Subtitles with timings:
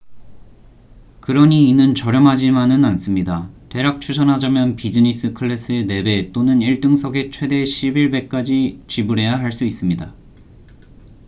[1.19, 9.51] 그러니 이는 저렴하지만은 않습니다 대략 추산하자면 비지니스 클래스의 4배 또는 일등석의 최대 11배까지 지불해야 할
[9.51, 10.11] 수 있습니다